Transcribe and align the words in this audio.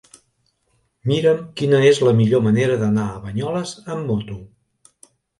Mira'm 1.09 1.41
quina 1.59 1.81
és 1.89 1.99
la 2.07 2.13
millor 2.21 2.41
manera 2.45 2.77
d'anar 2.83 3.03
a 3.09 3.19
Banyoles 3.27 3.75
amb 3.97 4.09
moto. 4.13 4.39